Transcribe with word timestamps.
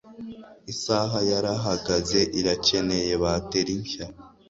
Isaha 0.73 1.17
yarahagaze. 1.31 2.19
Irakeneye 2.39 3.11
bateri 3.23 3.73
nshya. 3.81 4.05